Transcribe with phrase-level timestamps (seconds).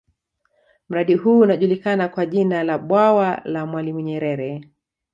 [0.89, 4.69] Mradi huu unajulikana kwa jina la Bwawa la mwalimu nyerere